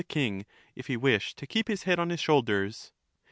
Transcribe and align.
the 0.01 0.05
king, 0.05 0.47
if 0.75 0.87
he 0.87 0.97
wished 0.97 1.37
to 1.37 1.45
keep 1.45 1.67
his 1.67 1.83
head 1.83 1.99
on 1.99 2.09
his 2.09 2.19
shoulders. 2.19 2.91